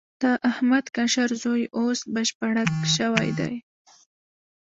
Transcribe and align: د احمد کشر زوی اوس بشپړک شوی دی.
د 0.21 0.23
احمد 0.49 0.85
کشر 0.95 1.29
زوی 1.43 1.63
اوس 1.79 1.99
بشپړک 2.13 2.69
شوی 2.95 3.29
دی. 3.39 3.53